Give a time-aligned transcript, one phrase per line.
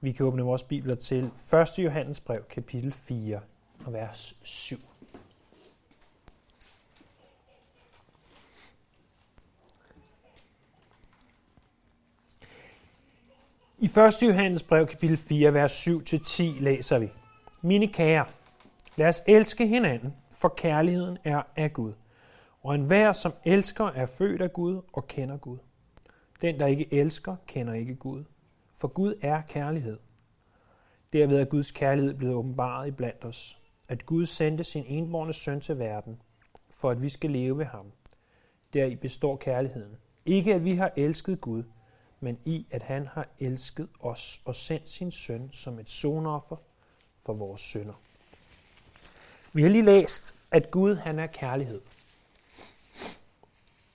[0.00, 1.30] Vi kan åbne vores bibler til
[1.78, 1.78] 1.
[1.78, 3.40] Johannes brev, kapitel 4,
[3.84, 4.76] og vers 7.
[13.78, 14.22] I 1.
[14.22, 17.08] Johannes brev, kapitel 4, vers 7-10 læser vi.
[17.62, 18.26] Mine kære,
[18.96, 21.92] lad os elske hinanden, for kærligheden er af Gud.
[22.62, 25.58] Og enhver, som elsker, er født af Gud og kender Gud.
[26.42, 28.24] Den, der ikke elsker, kender ikke Gud.
[28.78, 29.98] For Gud er kærlighed.
[31.12, 33.58] Derved er Guds kærlighed blevet åbenbaret i blandt os.
[33.88, 36.22] At Gud sendte sin enborne søn til verden,
[36.70, 37.92] for at vi skal leve ved ham.
[38.72, 39.96] Deri består kærligheden.
[40.26, 41.62] Ikke at vi har elsket Gud,
[42.20, 46.56] men i at han har elsket os og sendt sin søn som et sonoffer
[47.22, 48.00] for vores sønder.
[49.52, 51.80] Vi har lige læst, at Gud han er kærlighed.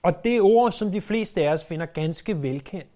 [0.02, 2.93] Og det ord, som de fleste af os finder ganske velkendt,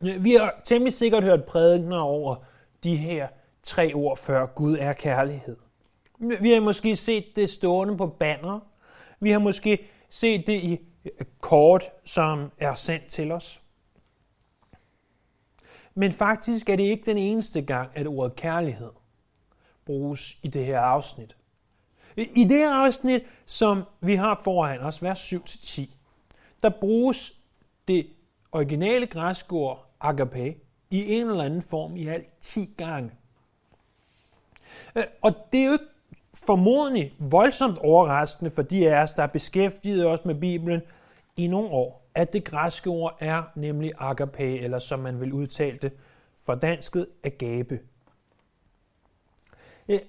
[0.00, 2.36] vi har temmelig sikkert hørt prædikener over
[2.82, 3.28] de her
[3.62, 4.46] tre ord før.
[4.46, 5.56] Gud er kærlighed.
[6.40, 8.60] Vi har måske set det stående på banner.
[9.20, 13.62] Vi har måske set det i øh, kort, som er sendt til os.
[15.94, 18.90] Men faktisk er det ikke den eneste gang, at ordet kærlighed
[19.86, 21.36] bruges i det her afsnit.
[22.16, 25.94] I det her afsnit, som vi har foran os, vers 7-10,
[26.62, 27.40] der bruges
[27.88, 28.06] det
[28.52, 30.54] originale græske ord agape
[30.90, 33.10] i en eller anden form i alt 10 gange.
[34.96, 35.84] Øh, og det er jo ikke
[36.34, 40.82] formodentlig voldsomt overraskende for de af os, der er beskæftiget os med Bibelen
[41.36, 45.78] i nogle år, at det græske ord er nemlig agape, eller som man vil udtale
[45.78, 45.92] det,
[46.38, 47.80] fordansket agape.
[49.88, 50.00] Øh,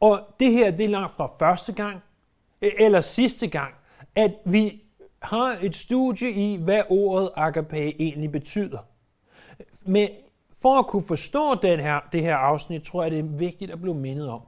[0.00, 2.00] og det her, det er langt fra første gang,
[2.62, 3.74] øh, eller sidste gang,
[4.14, 4.82] at vi
[5.22, 8.78] har et studie i, hvad ordet agape egentlig betyder.
[9.90, 10.08] Men
[10.62, 13.80] for at kunne forstå den her, det her afsnit, tror jeg, det er vigtigt at
[13.80, 14.40] blive mindet om,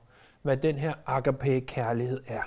[0.43, 2.43] hvad den her agape-kærlighed er.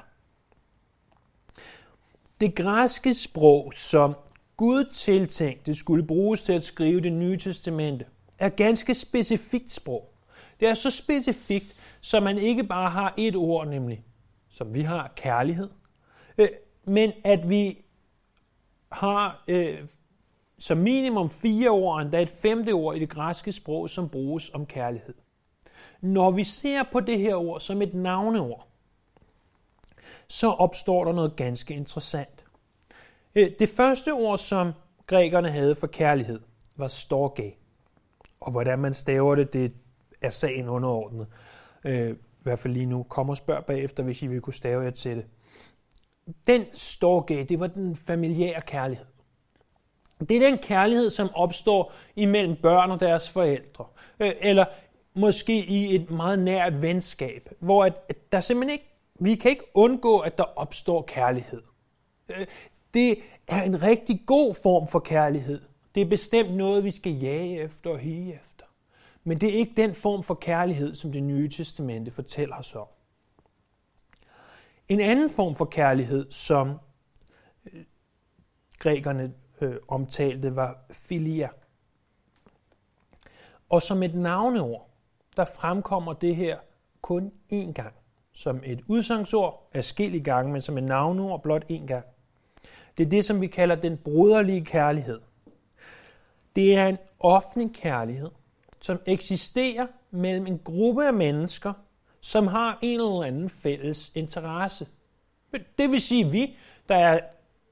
[2.41, 4.15] Det græske sprog, som
[4.57, 8.05] Gud tiltænkte skulle bruges til at skrive det nye testamente,
[8.39, 10.13] er ganske specifikt sprog.
[10.59, 14.03] Det er så specifikt, så man ikke bare har et ord, nemlig
[14.49, 15.69] som vi har kærlighed,
[16.37, 16.49] øh,
[16.83, 17.85] men at vi
[18.91, 19.79] har øh,
[20.59, 24.65] som minimum fire ord, endda et femte ord i det græske sprog, som bruges om
[24.65, 25.13] kærlighed.
[26.01, 28.67] Når vi ser på det her ord som et navneord,
[30.27, 32.45] så opstår der noget ganske interessant.
[33.35, 34.71] Øh, det første ord, som
[35.07, 36.39] grækerne havde for kærlighed,
[36.75, 37.55] var storge.
[38.39, 39.73] Og hvordan man staver det, det
[40.21, 41.27] er sagen underordnet.
[41.83, 43.03] Øh, I hvert fald lige nu.
[43.03, 45.25] Kom og spørg bagefter, hvis I vil kunne stave jer til det.
[46.47, 49.05] Den storge, det var den familiære kærlighed.
[50.19, 53.85] Det er den kærlighed, som opstår imellem børn og deres forældre.
[54.19, 54.65] Øh, eller
[55.13, 60.19] måske i et meget nært venskab, hvor at, der simpelthen ikke, vi kan ikke undgå,
[60.19, 61.61] at der opstår kærlighed.
[62.29, 62.45] Øh,
[62.93, 65.61] det er en rigtig god form for kærlighed.
[65.95, 68.65] Det er bestemt noget, vi skal jage efter og hige efter.
[69.23, 72.87] Men det er ikke den form for kærlighed, som det nye testamente fortæller os om.
[74.89, 76.79] En anden form for kærlighed, som
[77.73, 77.83] øh,
[78.79, 81.49] grækerne øh, omtalte, var filia.
[83.69, 84.89] Og som et navneord,
[85.37, 86.57] der fremkommer det her
[87.01, 87.93] kun én gang.
[88.33, 92.05] Som et udsangsord i gange, men som et navneord blot én gang.
[92.97, 95.19] Det er det, som vi kalder den broderlige kærlighed.
[96.55, 98.29] Det er en offentlig kærlighed,
[98.81, 101.73] som eksisterer mellem en gruppe af mennesker,
[102.21, 104.87] som har en eller anden fælles interesse.
[105.77, 106.57] Det vil sige, at vi,
[106.89, 107.19] der er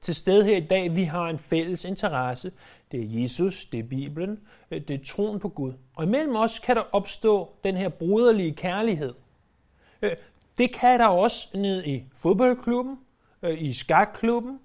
[0.04, 2.52] til stede her i dag, vi har en fælles interesse.
[2.92, 5.72] Det er Jesus, det er Bibelen, øh, det er troen på Gud.
[5.94, 9.14] Og imellem os kan der opstå den her broderlige kærlighed.
[10.02, 10.12] Øh,
[10.58, 12.98] det kan der også ned i fodboldklubben,
[13.42, 14.60] øh, i skakklubben,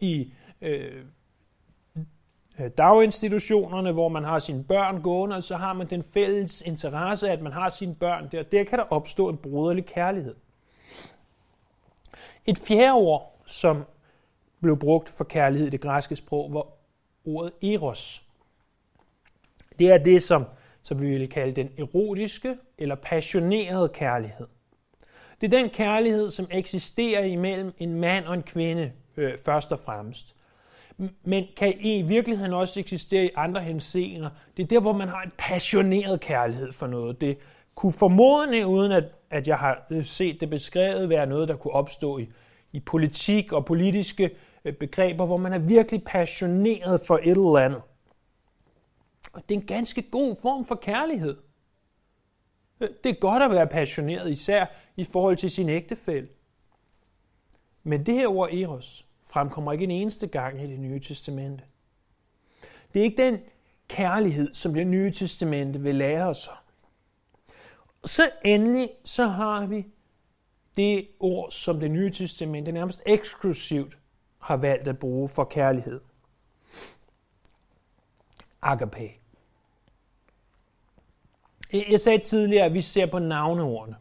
[0.00, 0.32] i
[2.78, 7.42] daginstitutionerne, hvor man har sine børn gående, og så har man den fælles interesse, at
[7.42, 8.42] man har sine børn der.
[8.42, 10.34] Der kan der opstå en broderlig kærlighed.
[12.46, 13.84] Et fjerde ord, som
[14.60, 16.74] blev brugt for kærlighed i det græske sprog, hvor
[17.24, 18.22] ordet eros.
[19.78, 20.44] Det er det, som,
[20.82, 24.46] som vi vil kalde den erotiske eller passionerede kærlighed.
[25.40, 29.78] Det er den kærlighed, som eksisterer imellem en mand og en kvinde, øh, først og
[29.78, 30.34] fremmest
[31.24, 34.30] men kan i virkeligheden også eksistere i andre henseender.
[34.56, 37.20] Det er der, hvor man har en passioneret kærlighed for noget.
[37.20, 37.38] Det
[37.74, 41.74] kunne formodentlig, uden at, at jeg har øh, set det beskrevet, være noget, der kunne
[41.74, 42.28] opstå i,
[42.72, 44.30] i politik og politiske øh,
[44.64, 47.82] Øh, begreber, hvor man er virkelig passioneret for et eller andet.
[49.32, 51.36] Og det er en ganske god form for kærlighed.
[52.80, 54.66] Øh, det er godt at være passioneret, især
[54.96, 56.28] i forhold til sin ægtefælle.
[57.82, 61.64] Men det her ord eros fremkommer ikke en eneste gang i det nye testamente.
[62.92, 63.38] Det er ikke den
[63.88, 66.56] kærlighed, som det nye testamente vil lære os om.
[68.04, 69.86] Så endelig så har vi
[70.76, 73.98] det ord, som det nye testamente nærmest eksklusivt
[74.48, 76.00] har valgt at bruge for kærlighed.
[78.62, 79.10] Agape.
[81.72, 83.96] Jeg sagde tidligere, at vi ser på navneordene.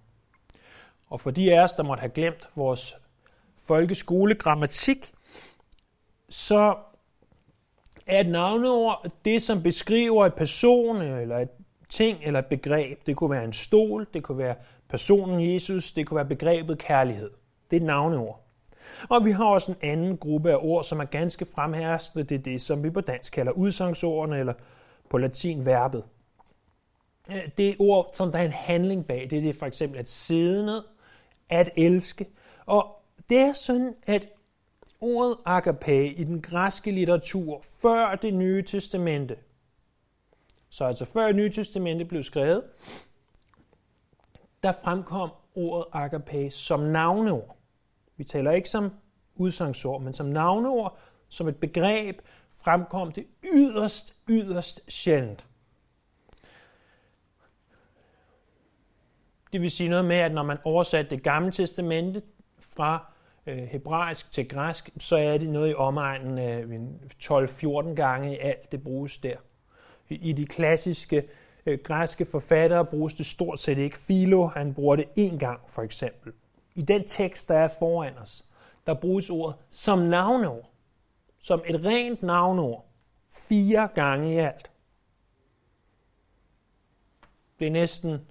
[1.07, 2.95] Og for de af os, der måtte have glemt vores
[3.57, 5.13] folkeskolegrammatik,
[6.29, 6.77] så
[8.05, 11.49] er et navneord det, som beskriver et person, eller et
[11.89, 13.05] ting, eller et begreb.
[13.05, 14.55] Det kunne være en stol, det kunne være
[14.89, 17.31] personen Jesus, det kunne være begrebet kærlighed.
[17.71, 18.46] Det er et navneord.
[19.09, 22.23] Og vi har også en anden gruppe af ord, som er ganske fremherskende.
[22.23, 24.53] Det er det, som vi på dansk kalder udsangsordene, eller
[25.09, 26.03] på latin verbet.
[27.29, 29.27] Øh, det er ord, som der er en handling bag.
[29.29, 30.83] Det er det for eksempel at sidde ned,
[31.49, 32.27] at elske.
[32.65, 34.29] Og det er sådan, at
[35.01, 39.35] ordet agape i den græske litteratur før det nye testamente,
[40.69, 42.63] så altså før det nye testamente blev skrevet,
[44.63, 47.56] der fremkom ordet agape som navneord.
[48.17, 48.91] Vi taler ikke som
[49.35, 50.99] udsangsord, men som navneord,
[51.29, 52.21] som et begreb,
[52.51, 55.45] fremkom det yderst, yderst sjældent.
[59.53, 62.21] Det vil sige noget med, at når man oversatte det gamle testamente
[62.59, 63.13] fra
[63.47, 66.81] øh, hebraisk til græsk, så er det noget i omegnen af øh,
[67.23, 69.35] 12-14 gange alt det bruges der.
[70.09, 71.23] I de klassiske
[71.65, 73.97] øh, græske forfattere bruges det stort set ikke.
[74.07, 76.33] Philo, han bruger det én gang for eksempel.
[76.77, 78.45] I den tekst, der er foran os,
[78.87, 80.69] der bruges ordet som navneord.
[81.39, 82.85] Som et rent navneord.
[83.31, 84.71] Fire gange i alt.
[87.59, 88.27] Det er næsten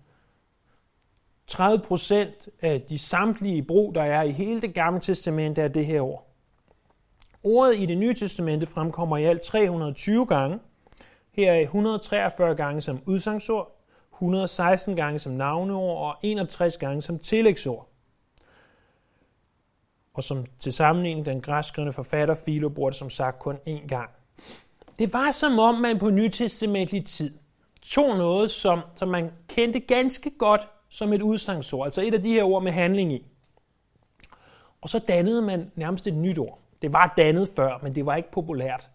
[1.46, 5.86] 30 procent af de samtlige brug, der er i hele det gamle testamente, er det
[5.86, 6.26] her ord.
[7.42, 10.58] Ordet i det nye testamente fremkommer i alt 320 gange.
[11.32, 13.80] Her er 143 gange som udsangsord,
[14.12, 17.88] 116 gange som navneord og 61 gange som tillægsord.
[20.16, 24.10] Og som til sammenligning den græskrivende forfatter Philo bruger det som sagt kun én gang.
[24.98, 27.38] Det var som om man på nytestamentlig tid
[27.82, 32.32] tog noget, som, som man kendte ganske godt som et udsangsord, altså et af de
[32.32, 33.26] her ord med handling i.
[34.80, 36.58] Og så dannede man nærmest et nyt ord.
[36.82, 38.88] Det var dannet før, men det var ikke populært.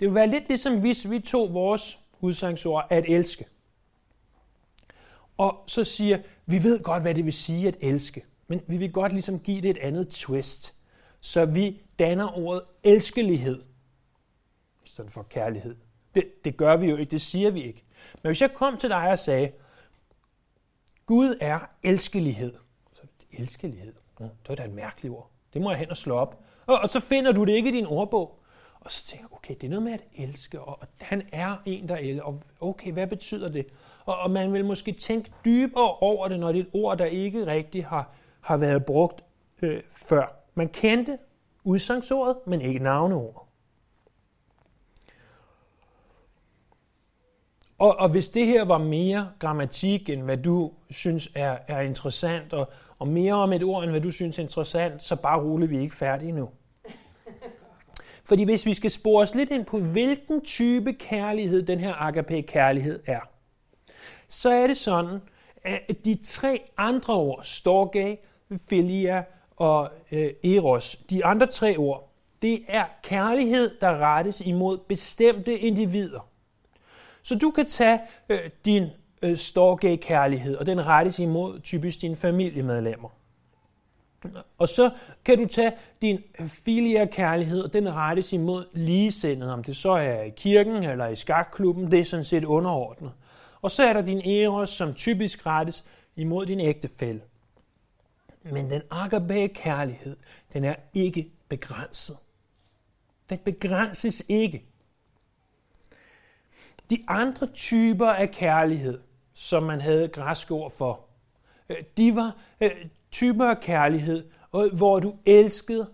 [0.00, 3.44] Det ville være lidt ligesom hvis vi tog vores udsangsord at elske.
[5.38, 8.92] Og så siger, vi ved godt, hvad det vil sige at elske, men vi vil
[8.92, 10.74] godt ligesom give det et andet twist.
[11.20, 13.62] Så vi danner ordet elskelighed,
[14.84, 15.76] i stedet for kærlighed.
[16.14, 17.84] Det, det gør vi jo ikke, det siger vi ikke.
[18.22, 19.52] Men hvis jeg kom til dig og sagde,
[21.06, 22.54] Gud er elskelighed.
[22.92, 23.02] Så
[23.32, 25.30] elskelighed, det var da et mærkeligt ord.
[25.52, 26.42] Det må jeg hen og slå op.
[26.66, 28.42] Og, og så finder du det ikke i din ordbog.
[28.80, 31.56] Og så tænker jeg, okay, det er noget med at elske, og, og han er
[31.66, 32.22] en, der elsker.
[32.22, 33.66] Og okay, hvad betyder det?
[34.04, 37.04] Og, og man vil måske tænke dybere over det, når det er et ord, der
[37.04, 38.14] ikke rigtig har,
[38.46, 39.24] har været brugt
[39.62, 40.36] øh, før.
[40.54, 41.18] Man kendte
[41.64, 43.42] udsagsordet, men ikke navneordet.
[47.78, 52.52] Og, og hvis det her var mere grammatik, end hvad du synes er, er interessant,
[52.52, 55.70] og, og mere om et ord, end hvad du synes er interessant, så bare rolig,
[55.70, 56.50] vi er ikke færdige nu.
[58.24, 63.02] Fordi hvis vi skal spore os lidt ind på, hvilken type kærlighed den her agape-kærlighed
[63.06, 63.20] er,
[64.28, 65.20] så er det sådan,
[65.64, 68.18] at de tre andre ord, storge,
[68.68, 69.24] filia
[69.56, 72.12] og øh, eros, de andre tre ord,
[72.42, 76.28] det er kærlighed, der rettes imod bestemte individer.
[77.22, 78.86] Så du kan tage øh, din
[79.22, 83.08] øh, storge-kærlighed, og den rettes imod typisk dine familiemedlemmer.
[84.58, 84.90] Og så
[85.24, 85.72] kan du tage
[86.02, 91.06] din øh, filia-kærlighed, og den rettes imod ligesindede, om det så er i kirken eller
[91.06, 93.12] i skakklubben, det er sådan set underordnet.
[93.62, 95.84] Og så er der din eros, som typisk rettes
[96.16, 97.20] imod din ægtefælle.
[98.52, 100.16] Men den agape-kærlighed,
[100.52, 102.16] den er ikke begrænset.
[103.30, 104.64] Den begrænses ikke.
[106.90, 109.00] De andre typer af kærlighed,
[109.34, 111.04] som man havde græsk ord for,
[111.68, 112.70] øh, de var øh,
[113.10, 114.24] typer af kærlighed,
[114.72, 115.90] hvor du elskede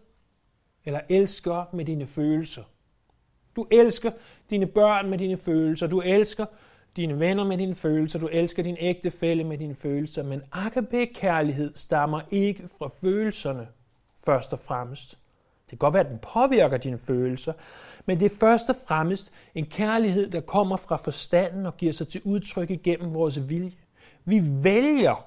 [0.84, 2.62] eller elsker med dine følelser.
[3.56, 4.10] Du elsker
[4.50, 6.46] dine børn med dine følelser, du elsker
[6.96, 12.20] dine venner med dine følelser, du elsker din ægtefælle med dine følelser, men agape-kærlighed stammer
[12.30, 13.68] ikke fra følelserne
[14.24, 15.10] først og fremmest.
[15.64, 17.52] Det kan godt være, at den påvirker dine følelser,
[18.06, 22.08] men det er først og fremmest en kærlighed, der kommer fra forstanden og giver sig
[22.08, 23.72] til udtryk igennem vores vilje.
[24.24, 25.24] Vi vælger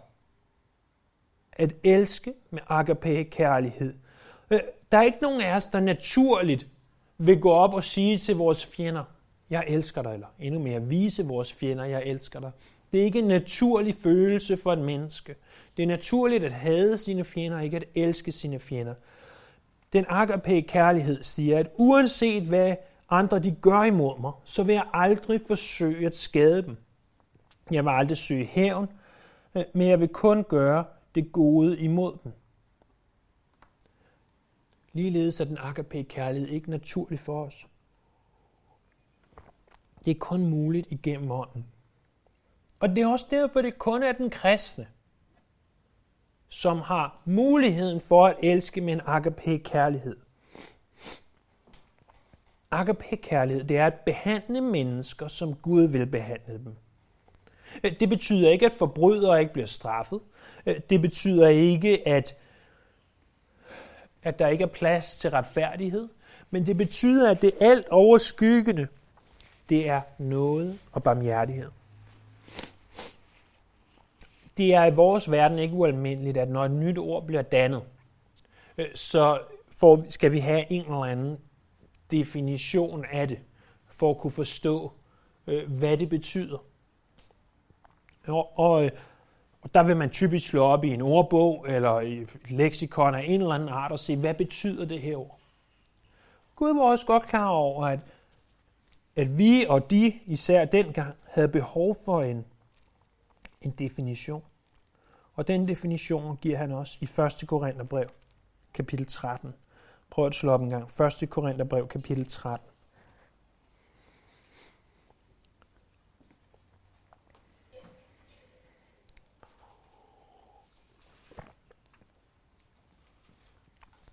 [1.54, 3.94] at elske med agape-kærlighed.
[4.52, 4.60] Øh,
[4.92, 6.68] der er ikke nogen af os, der naturligt
[7.18, 9.04] vil gå op og sige til vores fjender,
[9.50, 12.52] jeg elsker dig, eller endnu mere vise vores fjender, jeg elsker dig.
[12.92, 15.36] Det er ikke en naturlig følelse for et menneske.
[15.78, 18.94] Det er naturligt at hade sine fjender, ikke at elske sine fjender.
[19.94, 22.76] Den agape kærlighed siger, at uanset hvad
[23.10, 26.78] andre de gør imod mig, så vil jeg aldrig forsøge at skade dem.
[27.72, 28.88] Jeg vil aldrig søge hævn,
[29.56, 30.86] øh, men jeg vil kun gøre
[31.16, 32.32] det gode imod dem.
[34.94, 37.68] Ligeledes er den agape kærlighed ikke naturlig for os.
[40.06, 41.66] Det er kun muligt igennem ånden.
[42.80, 44.88] Og det er også derfor, det kun er den kristne,
[46.50, 50.18] som har muligheden for at elske med en agape-kærlighed.
[52.72, 56.76] Agape-kærlighed, det er at behandle mennesker, som Gud vil behandle dem.
[58.00, 60.20] Det betyder ikke, at forbrydere ikke bliver straffet.
[60.66, 62.38] Det betyder ikke, at,
[64.24, 66.10] at der ikke er plads til retfærdighed.
[66.52, 68.88] Men det betyder, at det alt overskyggende,
[69.70, 71.70] det er noget og barmhjertighed
[74.58, 77.82] det er i vores verden ikke ualmindeligt, at når et nyt ord bliver dannet,
[78.78, 79.40] øh, så
[79.78, 81.38] får, skal vi have en eller anden
[82.12, 83.40] definition af det,
[83.88, 84.92] for at kunne forstå,
[85.48, 86.58] øh, hvad det betyder.
[88.28, 88.92] Og, og, øh,
[89.62, 93.24] og der vil man typisk slå op i en ordbog eller i et leksikon af
[93.28, 95.40] en eller anden art og se, hvad betyder det her ord.
[96.56, 98.00] Gud var også godt klar over, at,
[99.16, 102.46] at vi og de især dengang havde behov for en
[103.66, 104.44] en definition.
[105.34, 107.04] Og den definition giver han også i
[107.44, 107.48] 1.
[107.48, 108.10] Korintherbrev,
[108.74, 109.54] kapitel 13.
[110.10, 111.02] Prøv at slå op en gang.
[111.24, 111.30] 1.
[111.30, 112.68] Korintherbrev, kapitel 13.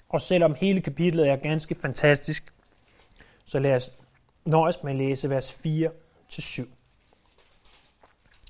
[0.08, 2.54] Og selvom hele kapitlet er ganske fantastisk,
[3.44, 3.90] så lad os
[4.44, 5.92] nøjes med at læse vers 4
[6.28, 6.64] til 7.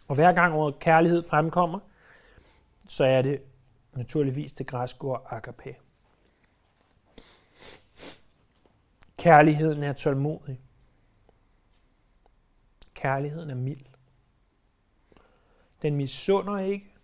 [0.08, 1.78] Og hver gang ordet kærlighed fremkommer,
[2.88, 3.42] så er det
[3.92, 5.76] naturligvis det græske ord agape.
[9.18, 10.60] Kærligheden er tålmodig.
[12.94, 13.86] Kærligheden er mild.
[15.82, 16.94] Den misunder ikke.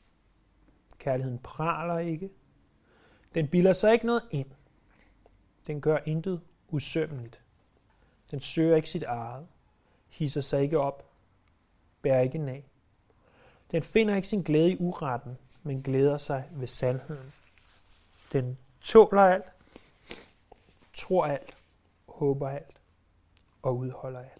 [0.99, 2.30] Kærligheden praler ikke.
[3.35, 4.50] Den bilder sig ikke noget ind.
[5.66, 7.40] Den gør intet usømmeligt.
[8.30, 9.47] Den søger ikke sit eget.
[10.08, 11.11] Hisser sig ikke op.
[12.02, 12.64] Bærer ikke nag.
[13.70, 17.32] Den finder ikke sin glæde i uretten, men glæder sig ved sandheden.
[18.32, 19.52] Den tåler alt,
[20.94, 21.56] tror alt,
[22.08, 22.76] håber alt
[23.62, 24.32] og udholder alt.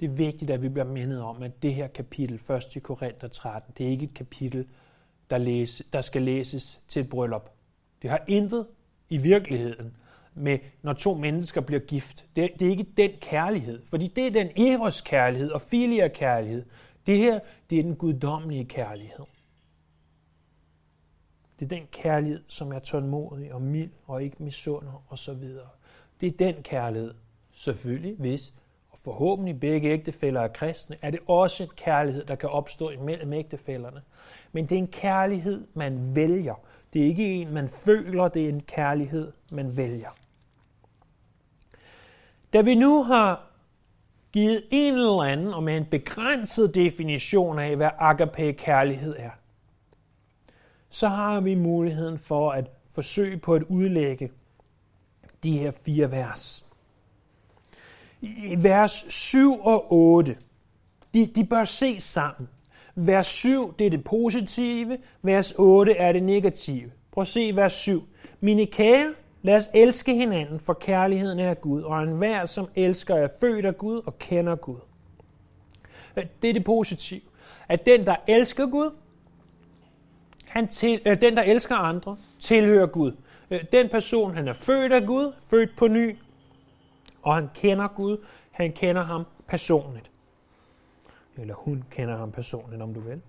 [0.00, 2.40] Det er vigtigt, at vi bliver mindet om, at det her kapitel,
[2.76, 2.82] 1.
[2.82, 4.68] Korinther 13, det er ikke et kapitel,
[5.30, 7.50] der, læse, der skal læses til et bryllup.
[8.02, 8.66] Det har intet
[9.08, 9.96] i virkeligheden
[10.34, 12.24] med, når to mennesker bliver gift.
[12.36, 16.64] Det, det er ikke den kærlighed, fordi det er den eros kærlighed og filia kærlighed.
[17.06, 17.40] Det her,
[17.70, 19.24] det er den guddommelige kærlighed.
[21.58, 25.48] Det er den kærlighed, som er tålmodig og mild og ikke misunder osv.
[26.20, 27.14] Det er den kærlighed,
[27.52, 28.54] selvfølgelig, hvis
[28.90, 33.32] og forhåbentlig begge ægtefæller er kristne, er det også en kærlighed, der kan opstå imellem
[33.32, 34.02] ægtefællerne.
[34.52, 36.54] Men det er en kærlighed, man vælger.
[36.92, 40.10] Det er ikke en, man føler, det er en kærlighed, man vælger.
[42.52, 43.50] Da vi nu har
[44.32, 49.30] givet en eller anden og med en begrænset definition af, hvad agape-kærlighed er,
[50.90, 54.30] så har vi muligheden for at forsøge på at udlægge
[55.42, 56.66] de her fire vers.
[58.20, 60.36] I vers 7 og 8,
[61.14, 62.48] de, de bør ses sammen.
[63.06, 64.98] Vers 7, det er det positive.
[65.22, 66.90] Vers 8 er det negative.
[67.12, 68.02] Prøv at se vers 7.
[68.40, 73.28] Mine kære, Lad os elske hinanden, for kærligheden er Gud, og enhver, som elsker, er
[73.40, 74.76] født af Gud og kender Gud.
[76.16, 77.20] Øh, det er det positive.
[77.68, 78.90] At den, der elsker Gud,
[80.46, 83.12] han til, øh, den, der elsker andre, tilhører Gud.
[83.50, 86.16] Øh, den person, han er født af Gud, født på ny,
[87.22, 88.16] og han kender Gud,
[88.50, 90.10] han kender ham personligt.
[91.36, 93.22] Eller hun kender ham personligt, om du vil.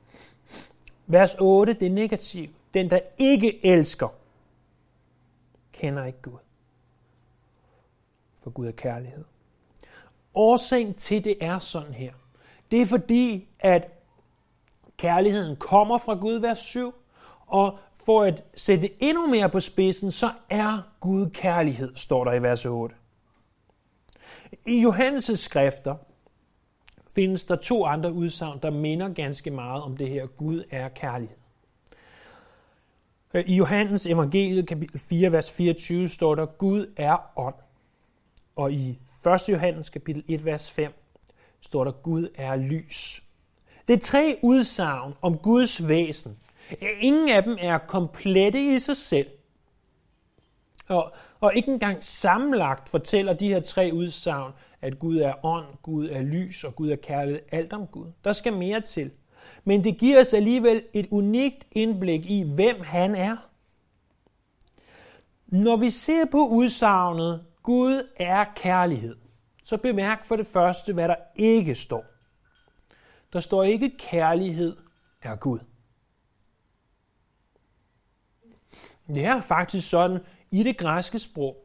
[1.08, 2.52] Vers 8, det er negativt.
[2.74, 4.08] Den, der ikke elsker,
[5.72, 6.40] kender ikke Gud.
[8.44, 9.24] For Gud er kærlighed.
[10.34, 12.14] Årsagen til det er sådan her.
[12.72, 13.92] Det er fordi, at
[14.98, 16.94] kærligheden kommer fra Gud, vers 7,
[17.48, 22.34] Og for at sætte det endnu mere på spidsen, så er Gud kærlighed, står der
[22.34, 22.96] i vers 8.
[24.66, 25.96] I Johannes' skrifter
[27.16, 30.26] findes der to andre udsagn, der minder ganske meget om det her.
[30.26, 31.38] Gud er kærlighed.
[33.34, 37.56] Øh, I Johannes evangeliet kapitel 4, vers 24 står der, Gud er ånd.
[38.56, 39.50] Og i 1.
[39.50, 40.94] Johannes kapitel 1, vers 5
[41.62, 43.24] står der, Gud er lys.
[43.88, 46.38] Det er tre udsagn om Guds væsen.
[47.00, 49.28] Ingen af dem er komplette i sig selv.
[50.92, 56.10] Og, og ikke engang sammenlagt fortæller de her tre udsagn, at Gud er ånd, Gud
[56.10, 57.42] er lys og Gud er kærlighed.
[57.52, 58.08] Alt om Gud.
[58.24, 59.12] Der skal mere til.
[59.64, 63.38] Men det giver os alligevel et unikt indblik i, hvem han er.
[65.48, 69.16] Når vi ser på udsagnet, Gud er kærlighed,
[69.64, 72.06] så bemærk for det første, hvad der ikke står.
[73.34, 74.78] Der står ikke, kærlighed
[75.22, 75.60] er Gud.
[79.08, 80.20] Det er faktisk sådan
[80.52, 81.58] i det græske sprog,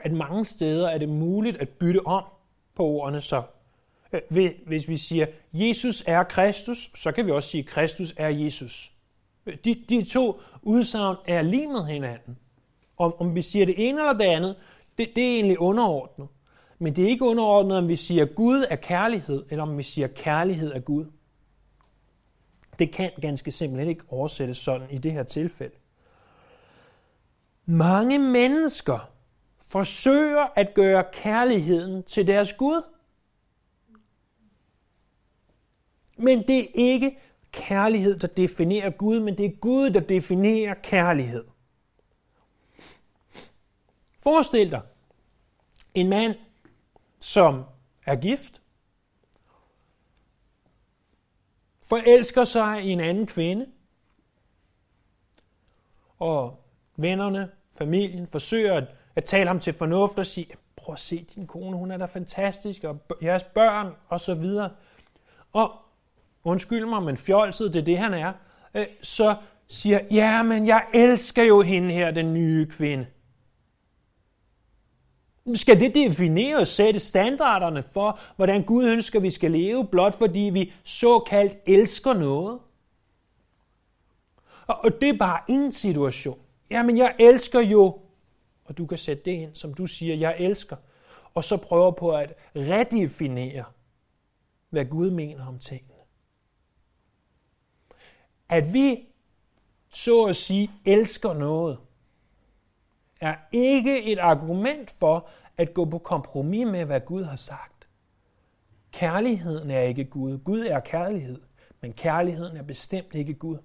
[0.00, 2.24] at mange steder er det muligt at bytte om
[2.74, 3.42] på ordene så.
[4.12, 8.92] Øh, hvis vi siger, Jesus er Kristus, så kan vi også sige, Kristus er Jesus.
[9.46, 12.38] Øh, de, de to udsagn er lige med hinanden.
[12.96, 14.56] Om, om vi siger det ene eller det andet,
[14.98, 16.28] det, det er egentlig underordnet.
[16.78, 20.06] Men det er ikke underordnet, om vi siger, Gud er kærlighed, eller om vi siger,
[20.06, 21.06] kærlighed er Gud.
[22.78, 25.74] Det kan ganske simpelthen ikke oversættes sådan i det her tilfælde.
[27.66, 29.12] Mange mennesker
[29.66, 32.82] forsøger at gøre kærligheden til deres Gud.
[36.16, 37.18] Men det er ikke
[37.52, 41.44] kærlighed, der definerer Gud, men det er Gud, der definerer kærlighed.
[44.18, 44.82] Forestil dig
[45.94, 46.34] en mand,
[47.18, 47.64] som
[48.06, 48.60] er gift,
[51.80, 53.66] forelsker sig i en anden kvinde,
[56.18, 56.61] og
[56.96, 58.84] vennerne, familien forsøger at,
[59.16, 60.46] at tale ham til fornuft og sige,
[60.76, 64.70] prøv at se din kone, hun er da fantastisk, og jeres børn, og så videre.
[65.52, 65.72] Og
[66.44, 68.32] undskyld mig, men fjolset, det er det, han er,
[68.74, 69.36] øh, så
[69.68, 73.06] siger, ja, men jeg elsker jo hende her, den nye kvinde.
[75.54, 80.50] Skal det definere og sætte standarderne for, hvordan Gud ønsker, vi skal leve, blot fordi
[80.52, 82.58] vi såkaldt elsker noget?
[84.66, 86.38] Og det er bare en situation.
[86.72, 88.00] Jamen, jeg elsker jo,
[88.64, 90.76] og du kan sætte det ind, som du siger, jeg elsker,
[91.34, 93.64] og så prøver på at redefinere,
[94.70, 95.94] hvad Gud mener om tingene.
[98.48, 99.08] At vi,
[99.88, 101.78] så at sige, elsker noget,
[103.20, 107.88] er ikke et argument for at gå på kompromis med, hvad Gud har sagt.
[108.92, 110.38] Kærligheden er ikke Gud.
[110.38, 111.40] Gud er kærlighed,
[111.80, 113.58] men kærligheden er bestemt ikke Gud.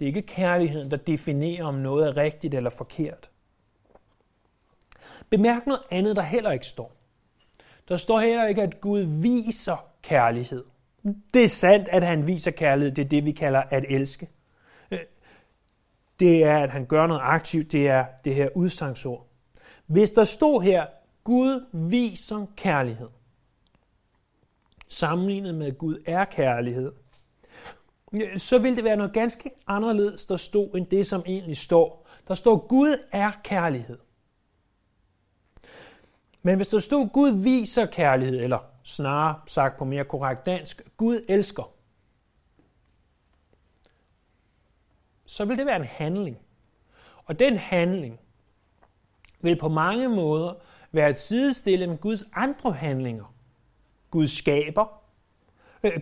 [0.00, 3.30] Det er ikke kærligheden, der definerer, om noget er rigtigt eller forkert.
[5.30, 6.96] Bemærk noget andet, der heller ikke står.
[7.88, 10.64] Der står heller ikke, at Gud viser kærlighed.
[11.34, 12.94] Det er sandt, at han viser kærlighed.
[12.94, 14.28] Det er det, vi kalder at elske.
[14.90, 14.98] Øh,
[16.20, 17.72] det er, at han gør noget aktivt.
[17.72, 19.26] Det er det her udsangsord.
[19.86, 20.86] Hvis der stod her,
[21.24, 23.08] Gud viser kærlighed,
[24.88, 26.92] sammenlignet med, at Gud er kærlighed,
[28.36, 32.06] så vil det være noget ganske anderledes, der stod, end det, som egentlig står.
[32.28, 33.98] Der står, Gud er kærlighed.
[36.42, 41.24] Men hvis der stod, Gud viser kærlighed, eller snarere sagt på mere korrekt dansk, Gud
[41.28, 41.72] elsker,
[45.26, 46.38] så vil det være en handling.
[47.24, 48.20] Og den handling
[49.40, 50.54] vil på mange måder
[50.92, 53.24] være at sidestille med Guds andre handlinger.
[53.24, 53.30] Øh,
[54.10, 55.02] Gud skaber,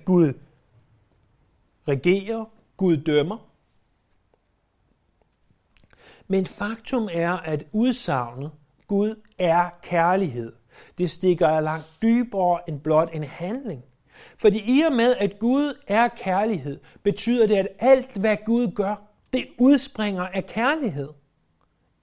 [0.05, 0.33] Gud
[1.89, 2.45] regerer,
[2.77, 3.39] Gud dømmer.
[6.29, 8.51] Men faktum er, at udsagnet,
[8.87, 10.53] Gud er kærlighed,
[10.99, 13.85] det stikker langt dybere end blot en handling.
[14.37, 19.03] Fordi i og med, at Gud er kærlighed, betyder det, at alt, hvad Gud gør,
[19.33, 21.09] det udspringer af kærlighed.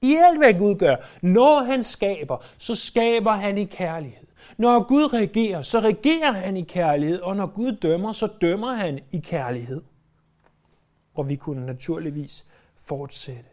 [0.01, 4.24] I alt, hvad Gud gør, når han skaber, så skaber han i kærlighed.
[4.57, 8.99] Når Gud regerer, så regerer han i kærlighed, og når Gud dømmer, så dømmer han
[9.11, 9.81] i kærlighed.
[11.13, 13.49] Og vi kunne naturligvis fortsætte.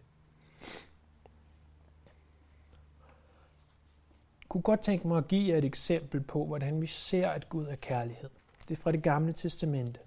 [4.40, 7.48] Jeg kunne godt tænke mig at give jer et eksempel på, hvordan vi ser, at
[7.48, 8.30] Gud er kærlighed.
[8.68, 10.00] Det er fra det gamle testamente.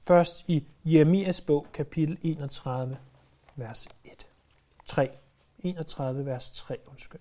[0.00, 2.98] Først i Jeremias bog, kapitel 31,
[3.56, 4.26] vers 1.
[4.86, 5.10] 3.
[5.58, 7.20] 31, vers 3, undskyld.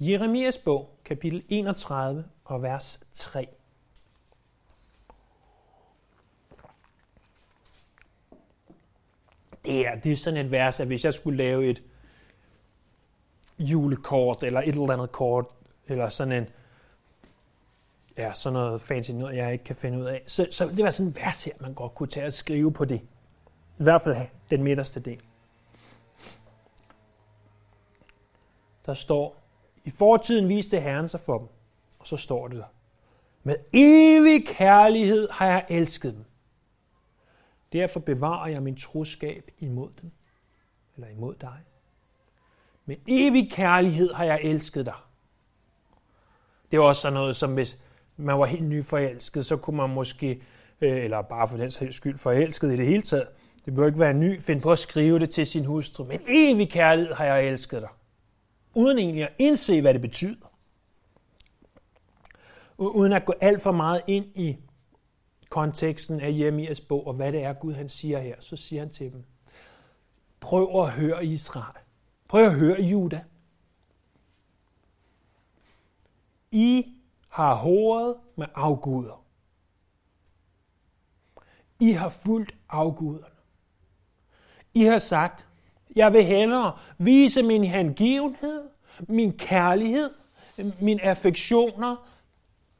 [0.00, 3.48] Jeremias bog, kapitel 31 og vers 3.
[9.64, 11.82] Det er, det er sådan et vers, at hvis jeg skulle lave et
[13.58, 15.46] julekort, eller et eller andet kort,
[15.88, 16.48] eller sådan en,
[18.16, 20.90] ja, sådan noget fancy noget, jeg ikke kan finde ud af, så, så det var
[20.90, 23.00] sådan et vers her, man godt kunne tage og skrive på det.
[23.78, 25.20] I hvert fald den midterste del.
[28.86, 29.39] Der står,
[29.84, 31.48] i fortiden viste Herren sig for dem,
[31.98, 32.72] og så står det der,
[33.42, 36.24] med evig kærlighed har jeg elsket dem.
[37.72, 40.10] Derfor bevarer jeg min troskab imod dem,
[40.96, 41.58] eller imod dig.
[42.86, 44.94] Med evig kærlighed har jeg elsket dig.
[46.70, 47.78] Det er også sådan noget, som hvis
[48.16, 50.42] man var helt nyforelsket, så kunne man måske,
[50.80, 53.26] øh, eller bare for den sags skyld forelsket i det hele taget,
[53.64, 56.04] det bør ikke være ny, finde på at skrive det til sin hustru.
[56.04, 57.90] Men evig kærlighed har jeg elsket dig.
[58.74, 60.46] Uden egentlig at indse, hvad det betyder.
[62.78, 64.56] Uden at gå alt for meget ind i
[65.48, 68.90] konteksten af Jeremias bog, og hvad det er, Gud han siger her, så siger han
[68.90, 69.24] til dem,
[70.40, 71.78] prøv at høre Israel.
[72.28, 73.24] Prøv at høre Juda.
[76.50, 76.94] I
[77.28, 79.24] har håret med afguder.
[81.80, 83.34] I har fulgt afguderne.
[84.74, 85.46] I har sagt,
[85.96, 88.68] jeg vil hellere vise min hengivenhed,
[89.08, 90.10] min kærlighed,
[90.80, 92.10] min affektioner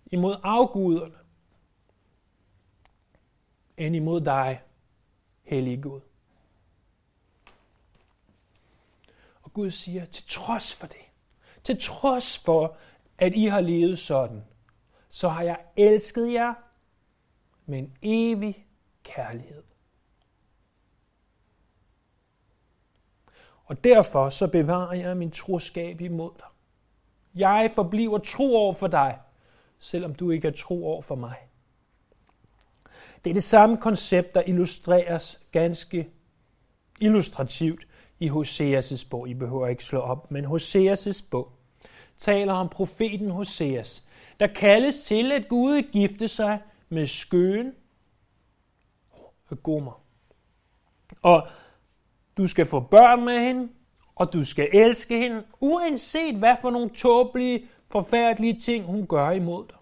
[0.06, 1.14] imod afguderne,
[3.76, 4.62] end imod dig,
[5.42, 6.00] hellige Gud.
[9.42, 11.04] Og Gud siger, til trods for det,
[11.62, 12.76] til trods for,
[13.18, 14.44] at I har levet sådan,
[15.08, 16.54] så har jeg elsket jer
[17.66, 18.66] med en evig
[19.02, 19.62] kærlighed.
[23.70, 26.46] Og derfor så bevarer jeg min troskab imod dig.
[27.34, 29.18] Jeg forbliver tro over for dig,
[29.78, 31.36] selvom du ikke er tro over for mig.
[33.24, 36.08] Det er det samme koncept, der illustreres ganske
[37.00, 37.86] illustrativt
[38.20, 39.28] i Hoseas' bog.
[39.28, 41.52] I behøver ikke slå op, men Hoseas' bog
[42.18, 44.08] taler om profeten Hoseas,
[44.40, 47.74] der kaldes til, at Gud gifte sig med skøen
[49.62, 50.02] Gomer.
[51.22, 51.48] Og
[52.36, 53.68] du skal få børn med hende,
[54.14, 59.66] og du skal elske hende, uanset hvad for nogle tåbelige, forfærdelige ting hun gør imod
[59.66, 59.76] dig.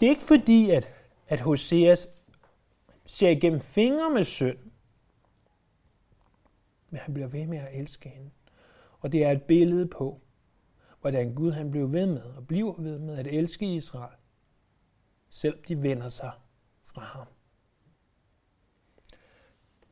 [0.00, 0.88] Det er ikke fordi, at,
[1.28, 2.08] at Hoseas
[3.06, 4.58] ser igennem fingre med synd,
[6.90, 8.30] men han bliver ved med at elske hende.
[9.00, 10.20] Og det er et billede på,
[11.00, 14.16] hvordan Gud han blev ved med og bliver ved med at elske Israel,
[15.30, 16.32] selv de vender sig
[16.84, 17.26] fra ham.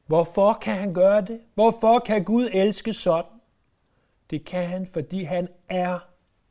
[0.09, 1.41] Hvorfor kan han gøre det?
[1.55, 3.33] Hvorfor kan Gud elske sådan?
[4.31, 5.99] Det kan han, fordi han er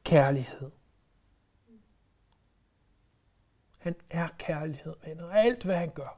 [0.03, 0.71] kærlighed.
[3.77, 5.29] Han er kærlighed, venner.
[5.29, 6.17] Alt, hvad han gør,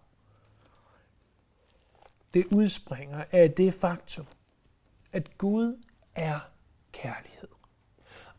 [2.33, 4.27] det udspringer af det faktum,
[5.11, 5.83] at Gud
[6.15, 6.39] er
[6.91, 7.49] kærlighed.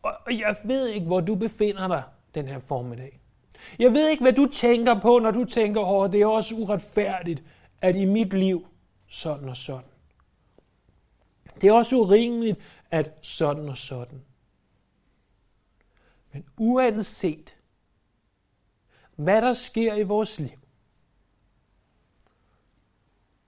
[0.01, 2.03] Og jeg ved ikke, hvor du befinder dig
[2.35, 3.19] den her formiddag.
[3.79, 7.43] Jeg ved ikke, hvad du tænker på, når du tænker, at det er også uretfærdigt,
[7.81, 8.67] at i mit liv
[9.11, 9.89] sådan og sådan.
[11.61, 12.59] Det er også urimeligt,
[12.91, 14.25] at sådan og sådan.
[16.31, 17.57] Men uanset,
[19.15, 20.59] hvad der sker i vores liv,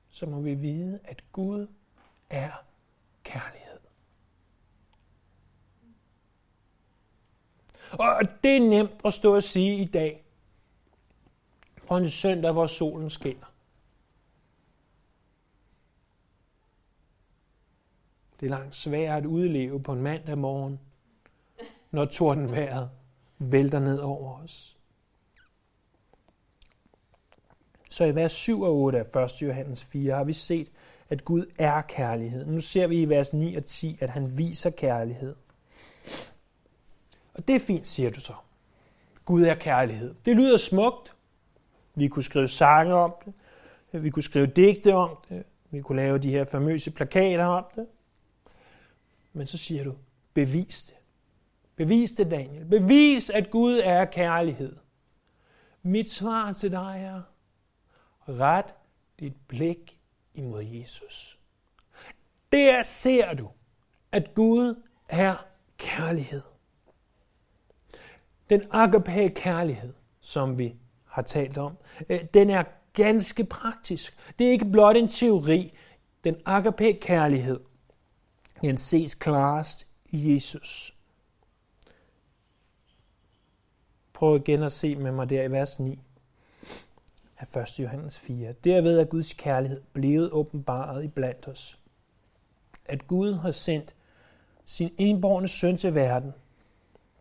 [0.09, 1.67] så må vi vide, at Gud
[2.29, 2.51] er
[3.23, 3.79] kærlighed.
[7.91, 10.23] Og det er nemt at stå og sige i dag,
[11.87, 13.52] på en søndag, hvor solen skinner.
[18.43, 20.79] Det er langt sværere at udleve på en mandag morgen,
[21.91, 22.89] når tordenværet
[23.39, 24.77] vælter ned over os.
[27.89, 29.41] Så i vers 7 og 8 af 1.
[29.41, 30.71] Johannes 4 har vi set,
[31.09, 32.45] at Gud er kærlighed.
[32.45, 35.35] Nu ser vi i vers 9 og 10, at han viser kærlighed.
[37.33, 38.33] Og det er fint, siger du så.
[39.25, 40.15] Gud er kærlighed.
[40.25, 41.15] Det lyder smukt.
[41.95, 44.03] Vi kunne skrive sange om det.
[44.03, 45.43] Vi kunne skrive digte om det.
[45.69, 47.87] Vi kunne lave de her famøse plakater om det.
[49.33, 49.95] Men så siger du,
[50.33, 50.95] bevis det.
[51.75, 52.65] Bevis det, Daniel.
[52.65, 54.75] Bevis, at Gud er kærlighed.
[55.81, 57.21] Mit svar til dig er,
[58.27, 58.73] ret
[59.19, 59.99] dit blik
[60.33, 61.39] imod Jesus.
[62.51, 63.49] Der ser du,
[64.11, 65.45] at Gud er
[65.77, 66.41] kærlighed.
[68.49, 71.77] Den agape kærlighed, som vi har talt om,
[72.09, 74.17] øh, den er ganske praktisk.
[74.39, 75.73] Det er ikke blot en teori.
[76.23, 77.59] Den agape kærlighed
[78.61, 80.97] den ses klarest i Jesus.
[84.13, 85.99] Prøv igen at se med mig der i vers 9
[87.37, 87.79] af 1.
[87.79, 88.53] Johannes 4.
[88.53, 91.79] Derved er Guds kærlighed blevet åbenbaret i blandt os.
[92.85, 93.95] At Gud har sendt
[94.65, 96.33] sin enborgne søn til verden,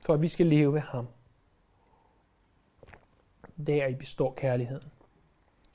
[0.01, 1.09] for at vi skal leve ved ham.
[3.67, 4.89] Der i består kærligheden.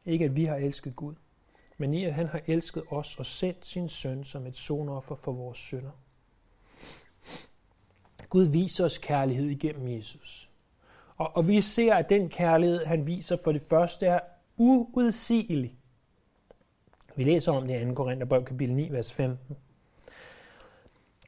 [0.05, 1.15] Ikke at vi har elsket Gud,
[1.77, 5.31] men i at han har elsket os og sendt sin søn som et sonoffer for
[5.31, 5.91] vores synder.
[8.29, 10.49] Gud viser os kærlighed igennem Jesus.
[11.17, 14.19] Og, og vi ser, at den kærlighed, han viser for det første, er
[14.57, 15.75] uudsigelig.
[17.15, 17.93] Vi læser om det i 2.
[17.93, 19.57] Korintherbrev kapitel 9, vers 15.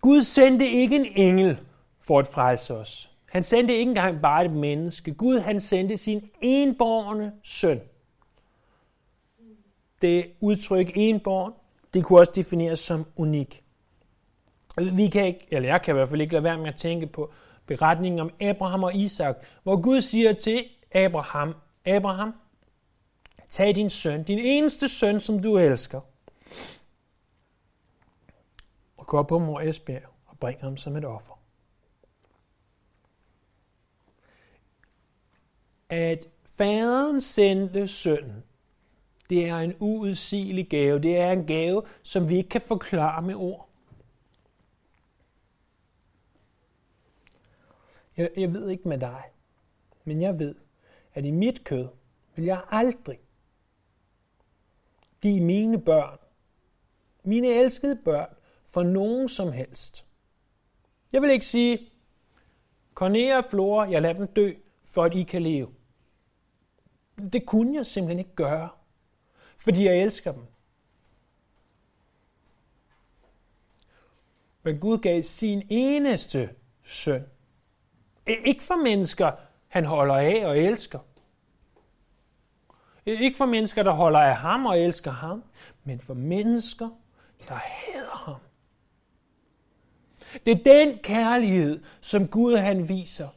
[0.01, 1.59] Gud sendte ikke en engel
[2.01, 3.11] for at frelse os.
[3.25, 5.13] Han sendte ikke engang bare et menneske.
[5.13, 7.81] Gud han sendte sin enborgne søn.
[10.01, 11.53] Det udtryk enborn,
[11.93, 13.63] det kunne også defineres som unik.
[14.93, 17.07] Vi kan ikke, eller jeg kan i hvert fald ikke lade være med at tænke
[17.07, 17.31] på
[17.65, 22.33] beretningen om Abraham og Isak, hvor Gud siger til Abraham, Abraham,
[23.49, 26.01] tag din søn, din eneste søn, som du elsker,
[28.97, 31.39] og gå op på mor Esbjerg og bring ham som et offer.
[35.89, 38.43] At faderen sendte sønnen,
[39.29, 40.99] det er en uudsigelig gave.
[40.99, 43.69] Det er en gave, som vi ikke kan forklare med ord.
[48.17, 49.23] Jeg, jeg ved ikke med dig,
[50.03, 50.55] men jeg ved,
[51.13, 51.87] at i mit kød
[52.35, 53.19] vil jeg aldrig
[55.21, 56.17] give mine børn,
[57.23, 60.05] mine elskede børn, for nogen som helst.
[61.13, 61.89] Jeg vil ikke sige,
[62.93, 64.53] Cornelia og Flora, jeg lader dem dø,
[64.85, 65.73] for at I kan leve.
[67.33, 68.69] Det kunne jeg simpelthen ikke gøre,
[69.59, 70.45] fordi jeg elsker dem.
[74.63, 76.49] Men Gud gav sin eneste
[76.83, 77.25] søn
[78.45, 79.31] ikke for mennesker,
[79.67, 80.99] han holder af og elsker.
[83.05, 85.43] Ikke for mennesker, der holder af ham og elsker ham,
[85.83, 86.89] men for mennesker,
[87.47, 88.35] der hader ham.
[90.45, 93.27] Det er den kærlighed, som Gud han viser.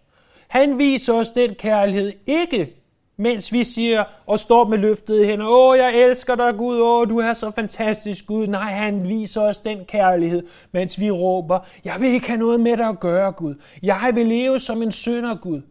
[0.49, 2.82] Han viser os den kærlighed ikke
[3.23, 7.19] mens vi siger og står med løftede hænder, åh, jeg elsker dig Gud, åh, du
[7.19, 8.47] er så fantastisk Gud.
[8.47, 12.77] Nej, han viser os den kærlighed, mens vi råber, jeg vil ikke have noget med
[12.77, 13.55] dig at gøre Gud.
[13.83, 15.63] Jeg vil leve som en sønder Gud.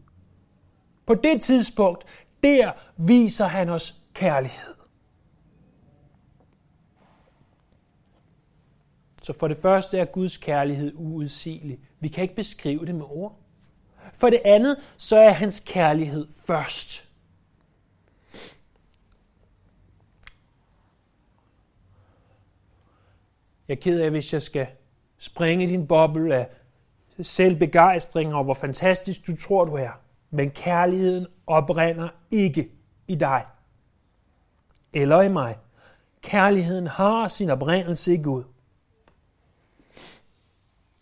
[1.05, 2.05] På det tidspunkt,
[2.43, 4.73] der viser han os kærlighed.
[9.21, 11.79] Så for det første er Guds kærlighed uudsigelig.
[11.99, 13.39] Vi kan ikke beskrive det med ord.
[14.13, 17.10] For det andet, så er hans kærlighed først.
[23.71, 24.67] Jeg er ked af, hvis jeg skal
[25.17, 26.49] springe din boble af
[27.21, 29.89] selvbegejstring og hvor fantastisk du tror, du er.
[30.29, 32.71] Men kærligheden oprinder ikke
[33.07, 33.45] i dig
[34.93, 35.57] eller i mig.
[36.21, 38.43] Kærligheden har sin oprindelse i Gud.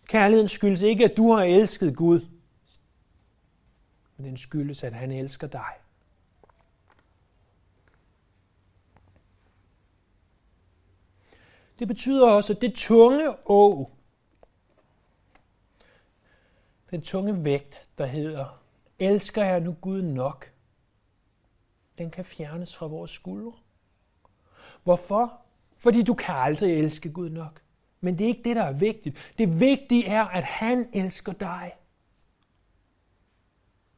[0.08, 2.26] Kærligheden skyldes ikke, at du har elsket Gud,
[4.18, 5.74] men den skyldes, at han elsker dig.
[11.80, 13.92] Det betyder også, at det tunge å,
[16.92, 18.62] den tunge vægt, der hedder,
[19.00, 20.52] elsker jeg nu Gud nok,
[21.98, 23.54] den kan fjernes fra vores skuldre.
[24.84, 25.42] Hvorfor?
[25.78, 27.62] Fordi du kan aldrig elske Gud nok.
[28.02, 29.18] Men det er ikke det, der er vigtigt.
[29.38, 31.76] Det vigtige er, at han elsker dig.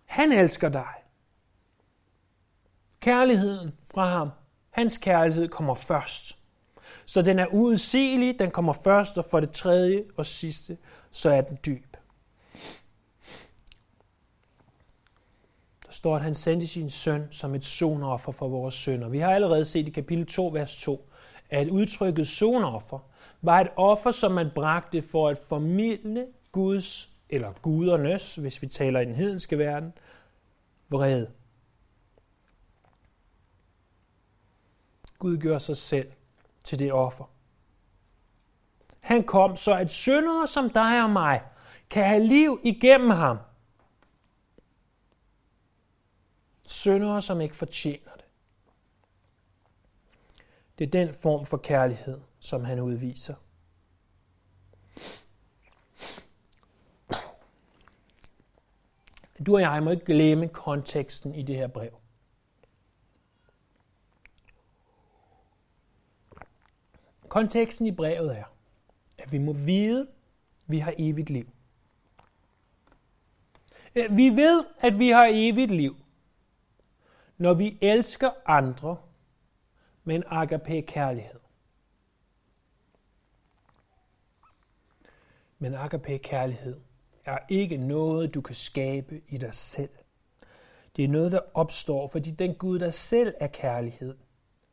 [0.06, 0.94] Han elsker dig.
[3.00, 4.30] Kærligheden fra ham,
[4.70, 6.41] hans kærlighed kommer først.
[7.12, 10.78] Så den er uudsigelig, den kommer først, og for det tredje og sidste,
[11.12, 11.98] så er den dyb.
[15.86, 19.10] Der står, at han sendte sin søn som et sonoffer for vores sønder.
[19.10, 21.10] Vi har allerede set i kapitel 2, vers 2,
[21.50, 23.00] at udtrykket sonoffer
[23.42, 29.00] var et offer, som man bragte for at formidle Guds, eller gudernes, hvis vi taler
[29.00, 29.94] i den hedenske verden,
[30.90, 31.32] vrede.
[35.20, 36.12] Gud gør sig selv
[36.64, 37.26] til det offer.
[39.00, 41.44] Han kom så, at syndere som dig og mig
[41.90, 43.38] kan have liv igennem ham.
[46.64, 48.26] Syndere, som ikke fortjener det.
[50.80, 53.36] Det er den form for kærlighed, som han udviser.
[59.46, 62.01] Du og jeg må ikke glemme konteksten i det her brev.
[67.32, 68.44] Konteksten i brevet er,
[69.18, 70.08] at vi må vide, at
[70.68, 71.50] vi har evigt liv.
[73.96, 75.96] Øh, vi ved, at vi har evigt liv,
[77.38, 78.98] når vi elsker andre
[80.04, 81.40] med en agape kærlighed.
[85.60, 86.80] Men agape kærlighed
[87.26, 89.92] er ikke noget, du kan skabe i dig selv.
[90.96, 94.18] Det er noget, der opstår, fordi den Gud, der selv er kærlighed,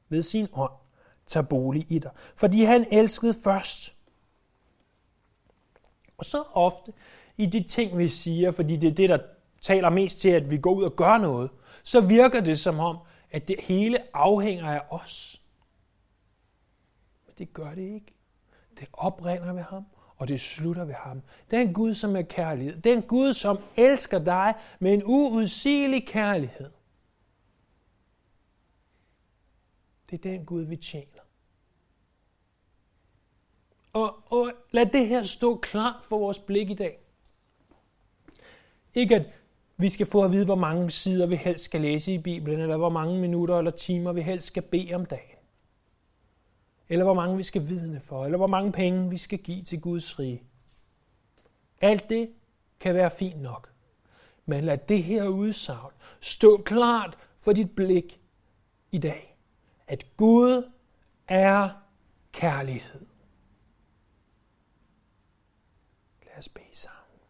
[0.09, 0.88] ved sin ånd,
[1.28, 2.10] tager bolig i dig.
[2.34, 3.96] Fordi han elskede først.
[6.18, 6.92] Og så ofte
[7.36, 9.18] i de ting, vi siger, fordi det er det, der
[9.60, 11.50] taler mest til, at vi går ud og gør noget,
[11.82, 12.98] så virker det som om,
[13.30, 15.42] at det hele afhænger af os.
[17.26, 18.14] Men det gør det ikke.
[18.80, 19.84] Det oprinder ved ham,
[20.16, 21.22] og det slutter ved ham.
[21.50, 22.80] Den Gud, som er kærlighed.
[22.80, 26.70] Den Gud, som elsker dig med en uudsigelig kærlighed.
[30.10, 31.17] Det er den Gud, vi tjener.
[33.92, 36.98] Og, og lad det her stå klart for vores blik i dag.
[38.94, 39.27] Ikke at
[39.77, 42.77] vi skal få at vide, hvor mange sider vi helst skal læse i Bibelen, eller
[42.77, 45.38] hvor mange minutter eller timer vi helst skal bede om dagen.
[46.88, 49.81] Eller hvor mange vi skal vidne for, eller hvor mange penge vi skal give til
[49.81, 50.42] Guds rige.
[51.81, 52.31] Alt det
[52.81, 53.72] kan være fint nok.
[54.46, 58.20] Men lad det her udsagn stå klart for dit blik
[58.92, 59.37] i dag.
[59.87, 60.70] At Gud
[61.29, 61.68] er
[62.33, 63.08] kærlighed.
[66.38, 67.20] Lad os bede sammen.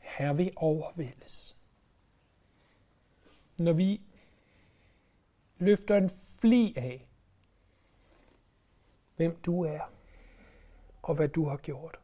[0.00, 1.56] Herre, vi overvældes.
[3.56, 4.02] Når vi
[5.58, 7.06] løfter en fli af,
[9.16, 9.92] hvem du er
[11.02, 12.00] og hvad du har gjort.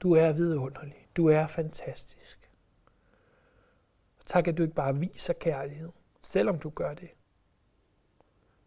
[0.00, 1.08] Du er vidunderlig.
[1.16, 2.50] Du er fantastisk.
[4.26, 5.92] Tak, at du ikke bare viser kærlighed,
[6.28, 7.10] selvom du gør det.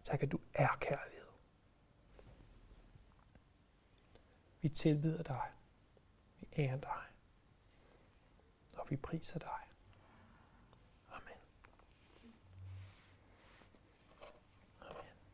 [0.04, 1.28] Tak, at du er kærlighed.
[4.62, 5.52] Vi tilbyder dig.
[6.40, 7.04] Vi ærer dig.
[8.78, 9.60] Og vi priser dig.